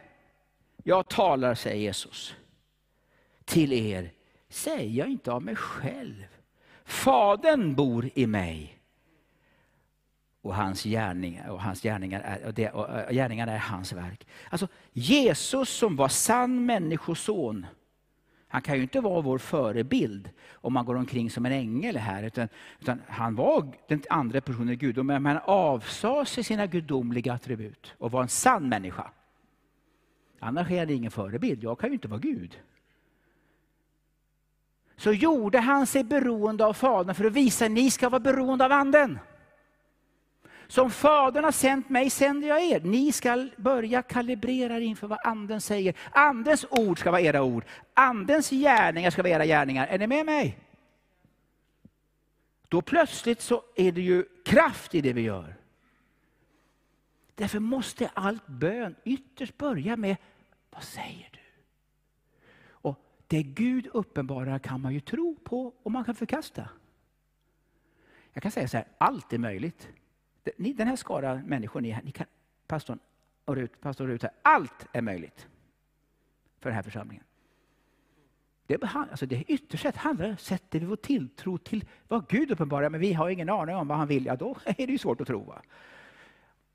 [0.83, 2.35] jag talar, säger Jesus,
[3.45, 4.11] till er
[4.49, 6.27] säger jag inte av mig själv.
[6.85, 8.79] Fadern bor i mig.
[10.43, 14.27] Och hans gärningar, och hans gärningar, är, och det, och gärningarna är hans verk.
[14.51, 17.67] Alltså Jesus som var sann människoson,
[18.55, 22.23] han kan ju inte vara vår förebild om man går omkring som en ängel här.
[22.23, 22.49] Utan,
[22.81, 27.95] utan han var den andra personen i gudomen, men han avsade sig sina gudomliga attribut
[27.99, 29.11] och var en sann människa.
[30.39, 32.61] Annars är det ingen förebild, jag kan ju inte vara Gud.
[34.97, 38.65] Så gjorde han sig beroende av Fadern för att visa att ni ska vara beroende
[38.65, 39.19] av Anden.
[40.69, 42.81] Som Fadern har sänt mig sänder jag er.
[42.81, 45.95] Ni ska börja kalibrera er inför vad Anden säger.
[46.13, 47.65] Andens ord ska vara era ord.
[47.95, 49.87] Andens gärningar ska vara era gärningar.
[49.87, 50.59] Är ni med mig?
[52.69, 55.55] Då plötsligt så är det ju kraft i det vi gör.
[57.35, 60.17] Därför måste allt bön ytterst börja med,
[60.71, 61.39] vad säger du?
[62.69, 66.69] Och Det Gud uppenbarar kan man ju tro på och man kan förkasta.
[68.33, 69.89] Jag kan säga så här, allt är möjligt.
[70.57, 72.27] Ni, den här skara människor, ni, ni kan,
[72.67, 72.99] pastorn
[73.45, 75.47] och Rut, pastor Rut, här, allt är möjligt
[76.61, 77.25] för den här församlingen.
[78.67, 83.01] Det, alltså det ytterst sett handlar sätter vi vår tilltro till vad Gud uppenbarar, men
[83.01, 85.27] vi har ingen aning om vad han vill, ja då är det ju svårt att
[85.27, 85.45] tro.
[85.45, 85.63] Va?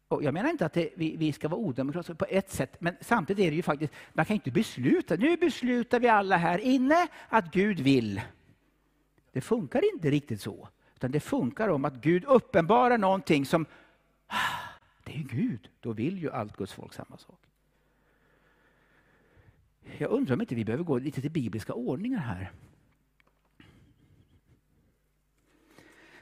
[0.07, 2.95] Och jag menar inte att det, vi, vi, ska vara odemokratiska på ett sätt, men
[3.01, 7.07] samtidigt är det ju faktiskt, man kan inte besluta, nu beslutar vi alla här inne
[7.29, 8.21] att Gud vill.
[9.31, 10.69] Det funkar inte riktigt så.
[10.99, 13.65] Utan det funkar om att Gud uppenbarar någonting som,
[14.27, 14.35] ah,
[15.03, 15.69] det är Gud.
[15.79, 17.39] Då vill ju allt Guds folk samma sak.
[19.97, 22.51] Jag undrar om inte vi behöver gå lite till bibliska ordningar här.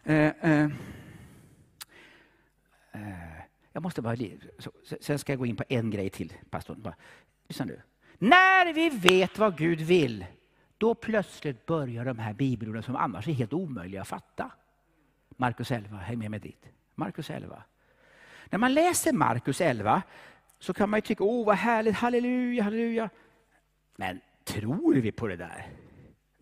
[0.03, 0.69] Eh, eh,
[2.91, 4.15] eh, jag måste bara...
[4.59, 6.81] Så, sen ska jag gå in på en grej till, pastorn.
[6.81, 6.95] Bara,
[7.47, 7.81] lyssna nu.
[8.17, 10.25] När vi vet vad Gud vill,
[10.77, 14.51] då plötsligt börjar de här bibelorden som annars är helt omöjliga att fatta.
[15.37, 16.65] Markus 11, häng med mig dit.
[16.95, 17.63] Markus 11.
[18.49, 20.01] När man läser Markus 11
[20.59, 23.09] så kan man ju tycka, åh vad härligt, halleluja, halleluja.
[23.95, 25.67] Men tror vi på det där?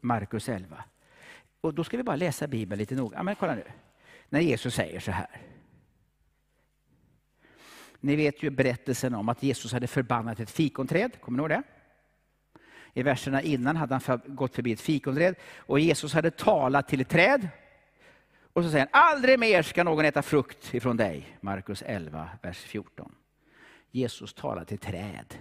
[0.01, 0.83] Markus 11.
[1.61, 3.23] Och då ska vi bara läsa Bibeln lite noga.
[3.23, 3.63] Men kolla nu.
[4.29, 5.41] När Jesus säger så här.
[7.99, 11.21] Ni vet ju berättelsen om att Jesus hade förbannat ett fikonträd.
[11.21, 11.63] Kommer ni ihåg det?
[12.93, 17.09] I verserna innan hade han gått förbi ett fikonträd och Jesus hade talat till ett
[17.09, 17.49] träd
[18.55, 21.37] och så säger han, aldrig mer ska någon äta frukt ifrån dig.
[21.41, 23.15] Markus 11, vers 14.
[23.91, 25.35] Jesus talar till träd.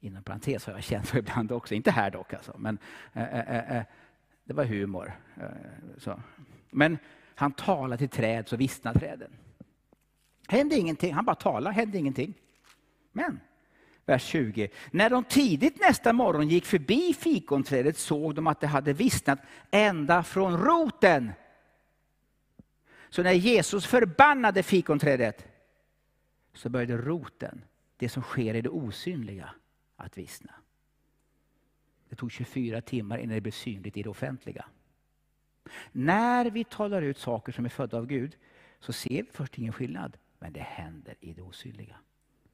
[0.00, 2.78] Inom parentes har jag känt så ibland också, inte här dock alltså, men
[3.12, 3.82] äh, äh, äh,
[4.44, 5.12] det var humor.
[5.36, 5.44] Eh,
[5.98, 6.20] så.
[6.70, 6.98] Men
[7.34, 9.30] han talar till träd så vissnar träden.
[10.48, 12.34] Hände ingenting, han bara talar, hände ingenting.
[13.12, 13.40] Men,
[14.06, 14.68] vers 20.
[14.90, 19.38] När de tidigt nästa morgon gick förbi fikonträdet såg de att det hade vissnat
[19.70, 21.32] ända från roten.
[23.10, 25.46] Så när Jesus förbannade fikonträdet
[26.52, 27.64] så började roten,
[27.96, 29.50] det som sker i det osynliga,
[29.96, 30.52] att vissna.
[32.08, 34.64] Det tog 24 timmar innan det blev synligt i det offentliga.
[35.92, 38.36] När vi talar ut saker som är födda av Gud
[38.80, 41.96] så ser vi först ingen skillnad, men det händer i det osynliga.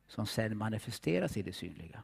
[0.07, 2.03] Som sen manifesteras i det synliga.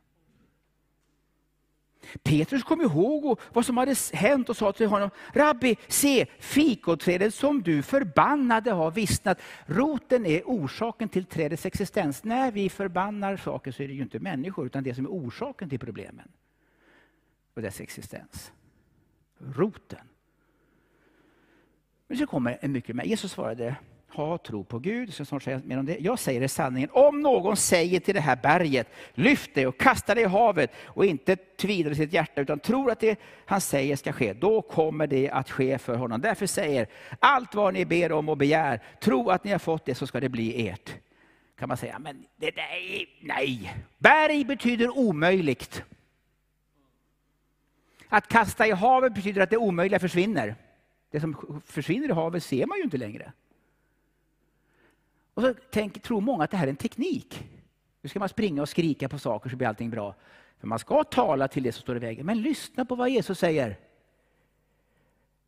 [2.23, 7.62] Petrus kom ihåg vad som hade hänt och sa till honom, Rabbi, se fikoträdet som
[7.62, 9.41] du förbannade har vissnat.
[9.67, 12.25] Roten är orsaken till trädets existens.
[12.25, 15.71] När vi förbannar saker så är det ju inte människor, utan det som är orsaken
[15.71, 16.29] till problemen
[17.55, 18.53] och dess existens.
[19.38, 20.07] Roten.
[22.07, 23.05] Men så kommer en mycket mer.
[23.05, 23.77] Jesus svarade,
[24.14, 25.09] ha tro på Gud.
[25.09, 25.96] Jag, ska snart säga mer om det.
[26.01, 26.90] jag säger det sanningen.
[26.92, 31.05] Om någon säger till det här berget, lyft det och kasta det i havet och
[31.05, 35.07] inte tvivlar i sitt hjärta utan tror att det han säger ska ske, då kommer
[35.07, 36.20] det att ske för honom.
[36.20, 36.87] Därför säger,
[37.18, 40.20] allt vad ni ber om och begär, tro att ni har fått det så ska
[40.20, 40.94] det bli ert.
[41.59, 43.75] Kan man säga, men det där nej.
[43.98, 45.83] Berg betyder omöjligt.
[48.09, 50.55] Att kasta i havet betyder att det omöjliga försvinner.
[51.11, 53.33] Det som försvinner i havet ser man ju inte längre.
[55.35, 57.49] Och så tänk, tror många att det här är en teknik.
[58.01, 60.14] Nu ska man springa och skrika på saker så blir allting bra.
[60.59, 62.27] För man ska tala till det som står i vägen.
[62.27, 63.79] Men lyssna på vad Jesus säger.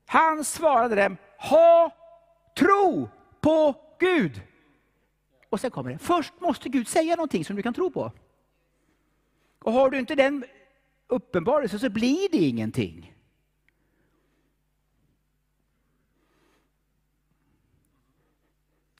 [0.06, 1.90] Han svarade dem, ha
[2.58, 3.08] tro
[3.40, 4.42] på Gud.
[5.48, 8.12] Och sen kommer det, först måste Gud säga någonting som du kan tro på.
[9.58, 10.44] Och har du inte den
[11.06, 13.13] uppenbarelsen så blir det ingenting.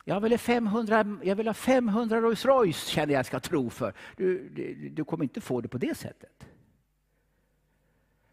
[0.05, 3.95] Jag vill, ha 500, jag vill ha 500 Rolls Royce, känner jag ska tro för.
[4.17, 6.45] Du, du, du kommer inte få det på det sättet.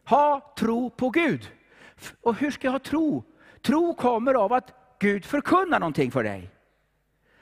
[0.06, 1.52] Ha tro på Gud.
[2.22, 3.24] Och hur ska jag ha tro?
[3.62, 6.50] Tro kommer av att Gud förkunnar någonting för dig.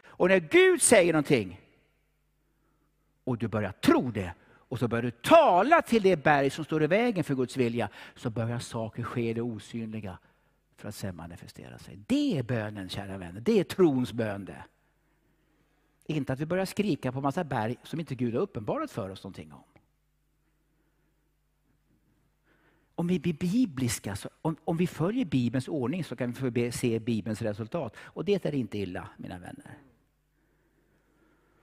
[0.05, 1.61] Och när Gud säger någonting
[3.23, 6.83] och du börjar tro det och så börjar du tala till det berg som står
[6.83, 10.17] i vägen för Guds vilja, så börjar saker ske det osynliga
[10.79, 11.99] för att sen manifestera sig.
[12.07, 13.41] Det är bönen, kära vänner.
[13.41, 14.63] Det är trons bön det.
[16.05, 19.23] Inte att vi börjar skrika på massa berg som inte Gud har uppenbarat för oss
[19.23, 19.63] någonting om.
[22.95, 26.77] Om vi blir bibliska, så, om, om vi följer Bibelns ordning så kan vi få
[26.77, 27.95] se Bibelns resultat.
[27.97, 29.77] Och det är inte illa, mina vänner.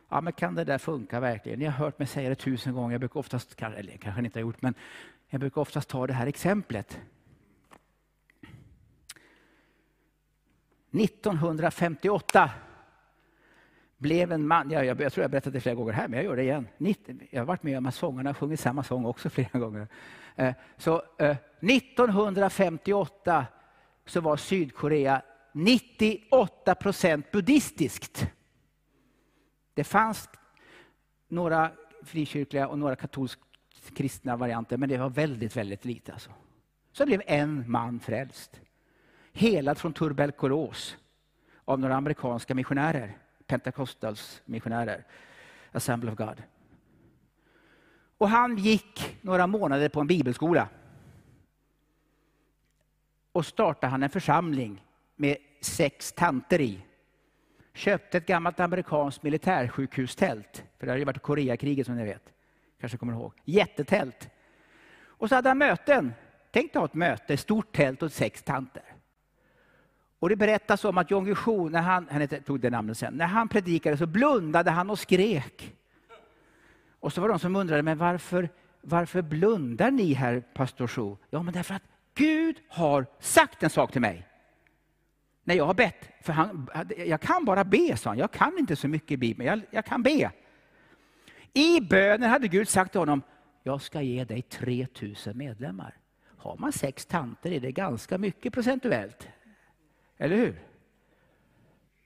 [0.09, 1.59] Ja, men kan det där funka verkligen?
[1.59, 2.93] Ni har hört mig säga det tusen gånger.
[2.93, 4.75] Jag brukar oftast, eller kanske inte har gjort, men
[5.29, 7.01] jag brukar oftast ta det här exemplet.
[11.01, 12.51] 1958
[13.99, 16.25] blev en man, jag, jag, jag tror jag berättat det flera gånger här, men jag
[16.25, 16.69] gör det igen.
[17.31, 19.89] Jag har varit med om att sångarna har sjungit samma sång också flera gånger.
[20.37, 23.47] Eh, så eh, 1958
[24.07, 28.27] så var Sydkorea 98 procent buddhistiskt.
[29.75, 30.29] Det fanns
[31.29, 31.71] några
[32.05, 33.41] frikyrkliga och några katolskt
[33.95, 36.13] kristna varianter, men det var väldigt, väldigt lite.
[36.13, 36.31] Alltså.
[36.93, 38.61] Så blev en man frälst
[39.37, 40.97] helad från tuberkulos
[41.65, 45.05] av några amerikanska missionärer, Pentecostals missionärer,
[45.73, 46.43] Assembly of God.
[48.19, 50.69] Och han gick några månader på en bibelskola.
[53.33, 54.85] Och startade han en församling
[55.17, 56.81] med sex tanter i.
[57.75, 62.33] Köpte ett gammalt amerikanskt militärsjukhustält, för det har ju varit Koreakriget som ni vet.
[62.81, 63.33] Kanske kommer ihåg.
[63.45, 64.29] Jättetält.
[64.99, 66.15] Och så hade han möten.
[66.51, 68.96] Tänk dig ha ett möte, stort tält och sex tanter.
[70.19, 73.27] Och det berättas om att John Guillou, när han, han tog det namnet sen, när
[73.27, 75.77] han predikade så blundade han och skrek.
[77.01, 78.49] Och så var det de som undrade, men varför,
[78.81, 81.19] varför blundar ni herr pastor Sjo?
[81.31, 81.83] Ja, men därför att
[82.15, 84.29] Gud har sagt en sak till mig.
[85.45, 88.19] När jag har bett, för han, jag kan bara be, sa han.
[88.19, 90.31] Jag kan inte så mycket i Bibeln, jag, jag kan be.
[91.53, 93.23] I bönen hade Gud sagt till honom,
[93.63, 95.95] jag ska ge dig 3000 medlemmar.
[96.37, 99.29] Har man sex tanter är det ganska mycket procentuellt.
[100.19, 100.63] Eller hur?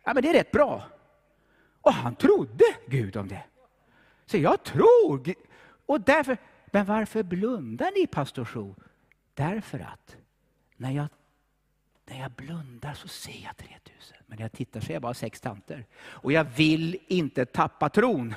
[0.04, 0.82] Ja, men det är rätt bra.
[1.80, 3.42] Och han trodde Gud om det.
[4.26, 5.34] Så jag tror.
[5.86, 8.74] Och därför, men varför blundar ni pastor Sjo?
[9.34, 10.16] Därför att
[10.76, 11.06] när jag,
[12.06, 14.16] när jag blundar så ser jag 3000.
[14.26, 15.86] Men när jag tittar ser jag bara sex tanter.
[16.00, 18.34] Och jag vill inte tappa tron.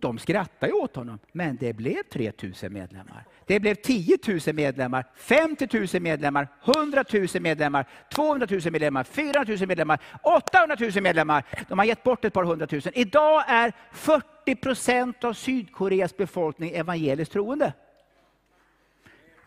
[0.00, 3.24] De skrattade åt honom, men det blev 3000 medlemmar.
[3.46, 9.56] Det blev 10 000 medlemmar, 50 000 medlemmar, 100 000 medlemmar, 200 000 medlemmar, 400
[9.58, 11.44] 000 medlemmar, 800 000 medlemmar.
[11.68, 12.92] De har gett bort ett par hundratusen.
[12.94, 17.72] Idag är 40 procent av Sydkoreas befolkning evangeliskt troende.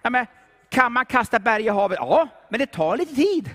[0.02, 0.26] Ja, men,
[0.70, 1.98] kan man kasta berg i havet?
[2.02, 3.50] Ja, men det tar lite tid.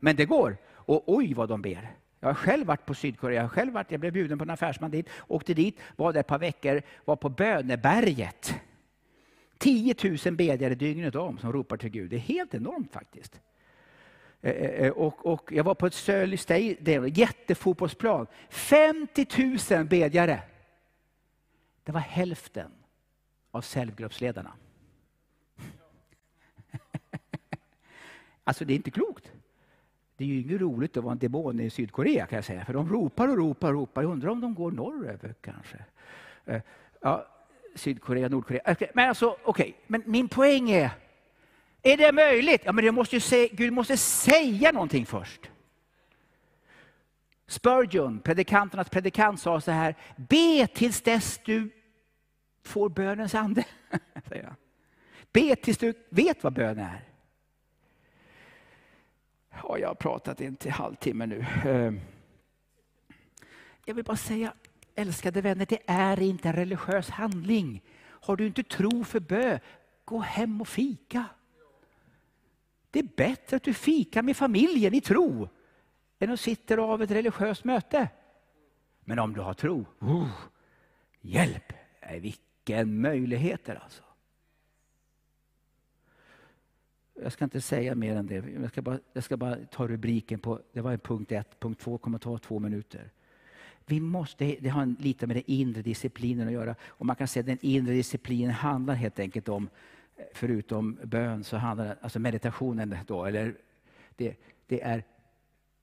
[0.00, 0.56] Men det går.
[0.74, 1.97] Och oj vad de ber.
[2.20, 4.50] Jag har själv varit på Sydkorea, jag, har själv varit, jag blev bjuden på en
[4.50, 8.54] affärsman dit, åkte dit, var där ett par veckor, var på böneberget.
[9.58, 12.10] 10 000 bedjare dygnet om som ropar till Gud.
[12.10, 13.40] Det är helt enormt faktiskt.
[14.40, 18.26] Eh, eh, eh, och, och jag var på ett Sörli Stadium, jättefotbollsplan.
[18.48, 19.26] 50
[19.76, 20.42] 000 bedjare.
[21.84, 22.70] Det var hälften
[23.50, 24.52] av cellgruppsledarna.
[28.44, 29.32] Alltså det är inte klokt.
[30.18, 32.64] Det är ju inget roligt att vara en demon i Sydkorea kan jag säga.
[32.64, 34.02] För de ropar och ropar och ropar.
[34.02, 35.78] Jag undrar om de går norröver kanske.
[36.44, 36.60] Eh,
[37.00, 37.26] ja,
[37.74, 38.76] Sydkorea, Nordkorea.
[38.94, 39.40] Men alltså, okej.
[39.44, 39.74] Okay.
[39.86, 40.90] Men min poäng är,
[41.82, 42.62] Är det möjligt?
[42.64, 45.50] Ja, men det måste ju säga, Gud måste säga någonting först.
[47.46, 51.70] Spurgeon, predikanternas predikant, sa så här, be tills dess du
[52.64, 53.64] får bönens ande.
[55.32, 57.07] Be tills du vet vad bön är.
[59.62, 61.46] Ja, jag har pratat en till halvtimme nu.
[61.64, 62.00] Ehm.
[63.84, 64.52] Jag vill bara säga,
[64.94, 67.82] älskade vänner, det är inte en religiös handling.
[68.00, 69.58] Har du inte tro för bö,
[70.04, 71.24] gå hem och fika.
[72.90, 75.48] Det är bättre att du fikar med familjen i tro
[76.18, 78.08] än att sitta av ett religiöst möte.
[79.00, 80.28] Men om du har tro, oh,
[81.20, 81.72] hjälp!
[82.20, 84.02] Vilken möjligheter alltså.
[87.22, 88.34] Jag ska inte säga mer än det.
[88.34, 91.98] Jag ska bara, jag ska bara ta rubriken på, det var punkt ett, punkt två
[91.98, 93.10] kommer ta två minuter.
[93.86, 96.74] Vi måste, det har lite med den inre disciplinen att göra.
[96.86, 99.68] Och man kan säga att den inre disciplinen handlar helt enkelt om,
[100.32, 103.54] förutom bön, så handlar det, alltså meditationen då, eller
[104.16, 105.04] det, det är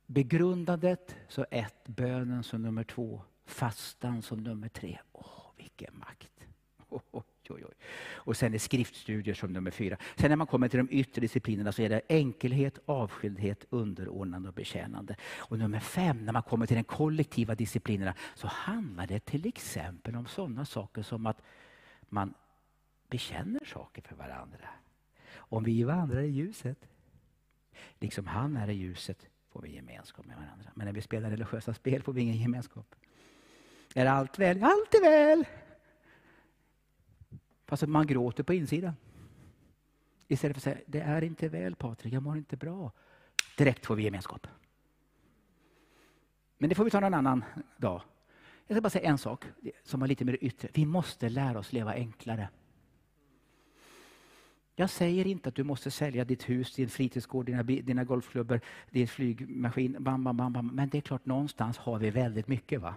[0.05, 4.99] begrundandet så ett, bönen som nummer två, fastan som nummer tre.
[5.11, 6.31] Åh, vilken makt!
[6.89, 7.23] Oh, oh.
[7.49, 7.73] Oj, oj.
[8.13, 9.97] Och sen är skriftstudier som nummer fyra.
[10.15, 14.55] Sen när man kommer till de yttre disciplinerna så är det enkelhet, avskildhet, underordnande och
[14.55, 15.15] betjänande.
[15.37, 20.15] Och nummer fem, när man kommer till de kollektiva disciplinerna så handlar det till exempel
[20.15, 21.41] om sådana saker som att
[22.09, 22.33] man
[23.09, 24.69] bekänner saker för varandra.
[25.35, 26.77] Om vi vandrar i ljuset,
[27.99, 30.71] liksom han är i ljuset, får vi gemenskap med varandra.
[30.73, 32.95] Men när vi spelar religiösa spel får vi ingen gemenskap.
[33.93, 34.63] Är allt väl?
[34.63, 35.45] Allt är väl!
[37.75, 38.93] Alltså man gråter på insidan.
[40.27, 42.91] Istället för att säga, det är inte väl Patrik, jag mår inte bra.
[43.57, 44.47] Direkt får vi gemenskap.
[46.57, 47.43] Men det får vi ta någon annan
[47.77, 48.01] dag.
[48.67, 49.45] Jag ska bara säga en sak
[49.83, 50.69] som har lite mer yttre.
[50.73, 52.49] Vi måste lära oss leva enklare.
[54.75, 59.07] Jag säger inte att du måste sälja ditt hus, din fritidsgård, dina, dina golfklubbor, din
[59.07, 59.95] flygmaskin.
[59.99, 60.67] Bam, bam, bam, bam.
[60.67, 62.81] Men det är klart, någonstans har vi väldigt mycket.
[62.81, 62.95] va?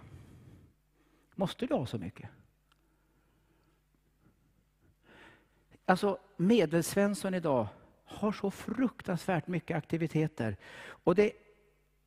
[1.35, 2.29] Måste du ha så mycket?
[5.89, 7.67] Alltså medelsvensson idag
[8.05, 10.57] har så fruktansvärt mycket aktiviteter.
[10.87, 11.31] Och, det,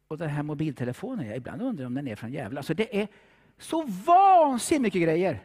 [0.09, 2.59] och den här mobiltelefonen, jag ibland undrar om den är från Gävle.
[2.59, 3.09] Alltså det är
[3.59, 5.45] så vansinnigt mycket grejer.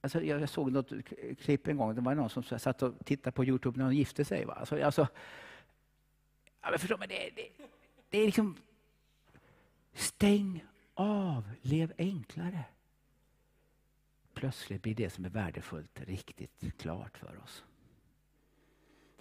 [0.00, 0.92] Alltså jag såg något
[1.40, 4.24] klipp en gång, det var någon som satt och tittade på Youtube när de gifte
[4.24, 4.44] sig.
[4.44, 4.52] Va?
[4.52, 5.06] Alltså, alltså,
[6.62, 7.48] ja, förstår, men det, det,
[8.10, 8.56] det är liksom...
[9.92, 10.64] Stäng
[10.94, 12.64] av, lev enklare
[14.40, 17.64] plötsligt blir det som är värdefullt riktigt klart för oss.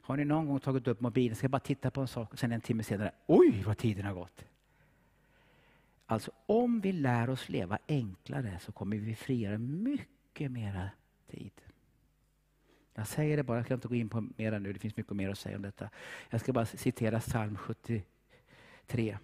[0.02, 2.52] Har ni någon gång tagit upp mobilen, ska bara titta på en sak och sen
[2.52, 4.46] en timme senare, oj vad tiden har gått.
[6.06, 10.90] Alltså om vi lär oss leva enklare så kommer vi frigöra mycket mera
[11.32, 11.62] tid.
[12.94, 15.16] Jag säger det bara, jag ska inte gå in på mera nu, det finns mycket
[15.16, 15.90] mer att säga om detta.
[16.30, 19.18] Jag ska bara citera psalm 73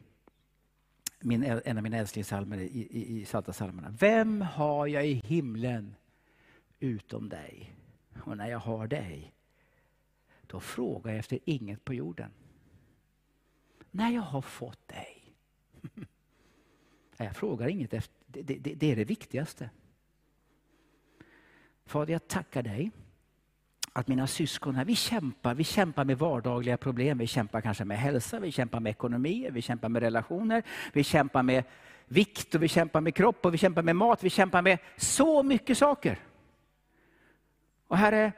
[1.26, 3.96] min, en av mina älsklingssalmer i, i, i Salta salmerna.
[4.00, 5.96] Vem har jag i himlen
[6.80, 7.76] utom dig?
[8.24, 9.34] Och när jag har dig,
[10.48, 12.32] då frågar jag efter inget på jorden.
[13.92, 15.22] När jag har fått dig.
[17.18, 19.70] Jag frågar inget efter, det, det, det är det viktigaste.
[21.86, 22.92] Fader, jag tackar dig
[23.98, 27.18] att mina syskon här, vi kämpar, vi kämpar med vardagliga problem.
[27.18, 31.44] Vi kämpar kanske med hälsa, vi kämpar med ekonomi, vi kämpar med relationer, vi kämpar
[31.44, 31.64] med
[32.06, 34.24] vikt och vi kämpar med kropp och vi kämpar med mat.
[34.24, 36.20] Vi kämpar med så mycket saker.
[37.88, 38.32] Och Herre,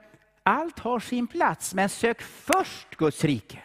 [0.43, 3.63] allt har sin plats, men sök först Guds rike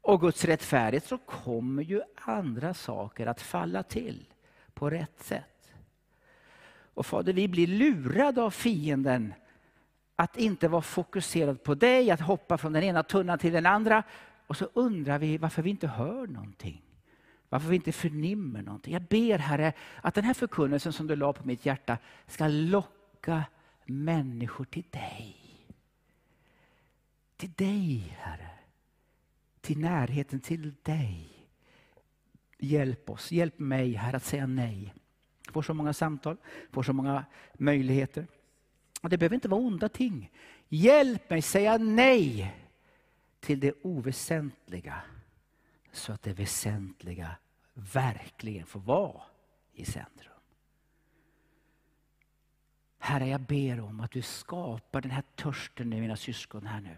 [0.00, 4.26] och Guds rättfärdighet så kommer ju andra saker att falla till
[4.74, 5.72] på rätt sätt.
[6.94, 9.34] Och Fader, vi blir lurade av fienden
[10.20, 14.02] att inte vara fokuserad på dig, att hoppa från den ena tunnan till den andra.
[14.46, 16.82] Och så undrar vi varför vi inte hör någonting.
[17.48, 18.92] Varför vi inte förnimmer någonting.
[18.92, 23.44] Jag ber Herre att den här förkunnelsen som du la på mitt hjärta ska locka
[23.84, 25.36] människor till dig.
[27.36, 28.50] Till dig Herre.
[29.60, 31.28] Till närheten till dig.
[32.58, 34.94] Hjälp oss, hjälp mig Herre att säga nej.
[35.52, 36.36] Får så många samtal,
[36.70, 38.26] får så många möjligheter.
[39.00, 40.30] Och det behöver inte vara onda ting.
[40.68, 42.54] Hjälp mig säga nej
[43.40, 45.02] till det oväsentliga
[45.92, 47.36] så att det väsentliga
[47.74, 49.22] verkligen får vara
[49.72, 50.32] i centrum.
[52.98, 56.96] Herre, jag ber om att du skapar den här törsten i mina syskon här nu.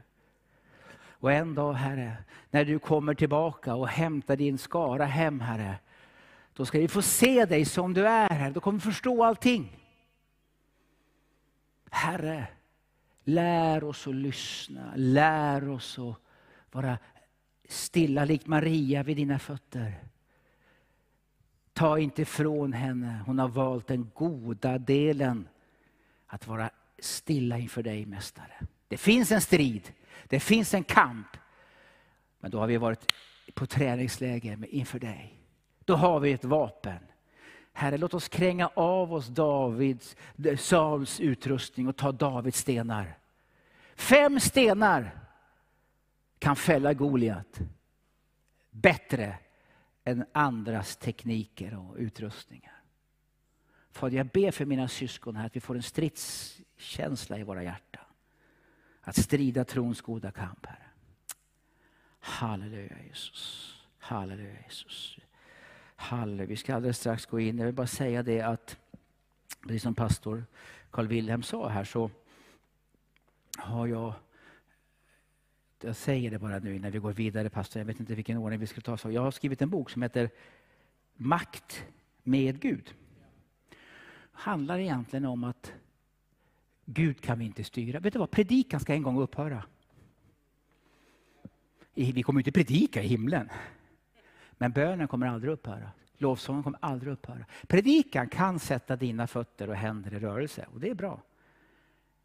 [1.21, 2.17] Och en dag, Herre,
[2.51, 5.79] när du kommer tillbaka och hämtar din skara hem, Herre,
[6.55, 8.53] då ska vi få se dig som du är, Herre.
[8.53, 9.80] Då kommer vi förstå allting.
[11.91, 12.47] Herre,
[13.25, 16.17] Lär oss att lyssna, lär oss att
[16.71, 16.99] vara
[17.69, 19.95] stilla likt Maria vid dina fötter.
[21.73, 25.49] Ta inte ifrån henne, hon har valt den goda delen.
[26.27, 28.67] Att vara stilla inför dig Mästare.
[28.89, 29.93] Det finns en strid,
[30.29, 31.37] det finns en kamp.
[32.41, 33.13] Men då har vi varit
[33.55, 35.39] på träningsläger inför dig.
[35.85, 36.99] Då har vi ett vapen.
[37.73, 43.19] Herre, låt oss kränga av oss Davids, eh, Sauls utrustning och ta Davids stenar.
[43.95, 45.21] Fem stenar
[46.39, 47.61] kan fälla Goliat
[48.71, 49.39] bättre
[50.05, 52.83] än andras tekniker och utrustningar.
[53.91, 58.05] Fader, jag ber för mina syskon här att vi får en stridskänsla i våra hjärtan.
[59.01, 60.87] Att strida trons goda kamp, Herre.
[62.21, 63.75] Halleluja Jesus.
[63.99, 65.19] Halleluja Jesus.
[66.01, 66.47] Halle.
[66.47, 67.59] Vi ska alldeles strax gå in.
[67.59, 68.77] Jag vill bara säga det att,
[69.63, 70.45] precis som pastor
[70.91, 72.11] Carl Wilhelm sa här, så
[73.57, 74.15] har jag
[75.83, 77.81] jag säger det bara nu innan vi går vidare, pastor.
[77.81, 78.97] Jag vet inte vilken ordning vi ska ta.
[78.97, 80.31] Så jag har skrivit en bok som heter
[81.15, 81.85] Makt
[82.23, 82.95] med Gud.
[83.71, 83.77] Det
[84.33, 85.73] handlar egentligen om att
[86.85, 88.01] Gud kan vi inte styra.
[88.01, 89.65] Vet du vad, predikan ska en gång upphöra.
[91.95, 93.49] Vi kommer inte predika i himlen.
[94.61, 95.91] Men bönen kommer aldrig upphöra.
[96.19, 97.45] Lovsången kommer aldrig upphöra.
[97.67, 101.23] Predikan kan sätta dina fötter och händer i rörelse och det är bra.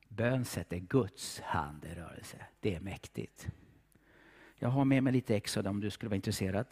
[0.07, 2.37] Bön sätter Guds hand i rörelse.
[2.59, 3.47] Det är mäktigt.
[4.55, 6.65] Jag har med mig lite Exod om du skulle vara intresserad.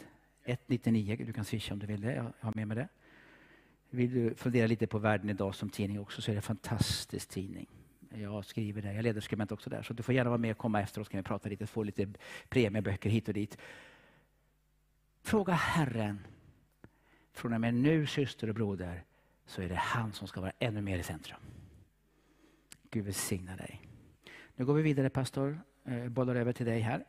[0.44, 2.14] 199, du kan swisha om du vill det.
[2.14, 2.88] Jag har med mig det.
[3.90, 7.30] Vill du fundera lite på Världen idag som tidning också så är det en fantastisk
[7.30, 7.68] tidning.
[8.10, 9.82] Jag skriver där, jag leder skribent också där.
[9.82, 11.84] Så du får gärna vara med och komma efteråt så kan vi prata lite, få
[11.84, 12.14] lite
[12.50, 13.58] premieböcker hit och dit.
[15.24, 16.28] Fråga Herren.
[17.34, 19.04] Från och med nu syster och broder
[19.46, 21.40] så är det han som ska vara ännu mer i centrum.
[22.90, 23.82] Gud välsigna dig.
[24.56, 25.60] Nu går vi vidare pastor.
[25.84, 27.06] Jag bollar över till dig här.